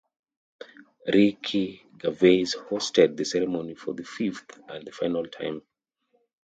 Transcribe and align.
Ricky 1.05 1.83
Gervais 2.01 2.55
hosted 2.57 3.15
the 3.15 3.23
ceremony 3.23 3.75
for 3.75 3.93
the 3.93 4.03
fifth 4.03 4.59
and 4.67 4.91
"final" 4.95 5.27
time. 5.27 5.61